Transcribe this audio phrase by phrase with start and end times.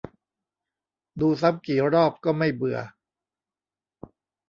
[1.19, 2.79] ดูซ้ำกี่รอบก็ไม่เบื่อ